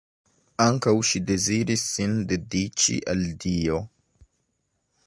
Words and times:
Ankaŭ 0.63 0.93
ŝi 1.09 1.21
deziris 1.27 1.83
sin 1.91 2.17
dediĉi 2.33 2.99
al 3.15 3.23
Dio. 3.47 3.79